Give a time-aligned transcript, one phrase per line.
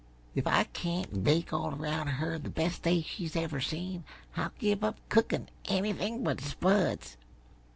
[0.33, 4.03] If I can't bake all around her the best day she ever seen,
[4.35, 7.17] I'll give up cookin' anything but spuds.